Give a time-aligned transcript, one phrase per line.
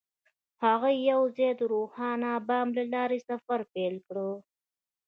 [0.65, 4.17] هغوی یوځای د روښانه بام له لارې سفر پیل کړ.